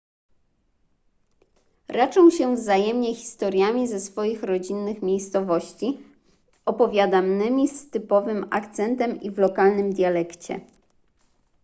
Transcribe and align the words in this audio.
raczą 1.87 2.31
się 2.31 2.55
wzajemnie 2.55 3.15
historiami 3.15 3.87
ze 3.87 3.99
swoich 3.99 4.43
rodzinnych 4.43 5.01
miejscowości 5.01 5.99
opowiadanymi 6.65 7.67
z 7.67 7.89
typowym 7.89 8.45
akcentem 8.51 9.21
i 9.21 9.31
w 9.31 9.39
lokalnym 9.39 9.93
dialekcie 9.93 10.59